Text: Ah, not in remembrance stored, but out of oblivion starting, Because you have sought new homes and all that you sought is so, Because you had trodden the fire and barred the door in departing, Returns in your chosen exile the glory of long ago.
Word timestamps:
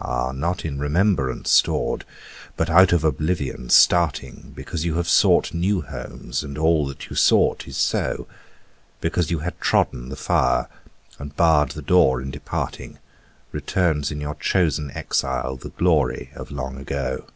Ah, 0.00 0.32
not 0.32 0.64
in 0.64 0.78
remembrance 0.78 1.50
stored, 1.50 2.06
but 2.56 2.70
out 2.70 2.94
of 2.94 3.04
oblivion 3.04 3.68
starting, 3.68 4.54
Because 4.56 4.86
you 4.86 4.94
have 4.94 5.06
sought 5.06 5.52
new 5.52 5.82
homes 5.82 6.42
and 6.42 6.56
all 6.56 6.86
that 6.86 7.10
you 7.10 7.14
sought 7.14 7.68
is 7.68 7.76
so, 7.76 8.26
Because 9.02 9.30
you 9.30 9.40
had 9.40 9.60
trodden 9.60 10.08
the 10.08 10.16
fire 10.16 10.68
and 11.18 11.36
barred 11.36 11.72
the 11.72 11.82
door 11.82 12.22
in 12.22 12.30
departing, 12.30 12.96
Returns 13.52 14.10
in 14.10 14.18
your 14.18 14.36
chosen 14.36 14.90
exile 14.92 15.56
the 15.56 15.68
glory 15.68 16.30
of 16.34 16.50
long 16.50 16.78
ago. 16.78 17.26